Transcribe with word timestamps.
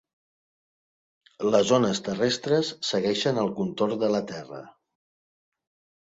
Les 1.55 1.73
ones 1.75 1.99
terrestres 2.07 2.71
segueixen 2.87 3.41
el 3.41 3.51
contorn 3.59 3.99
de 4.05 4.09
la 4.15 4.23
Terra. 4.33 4.63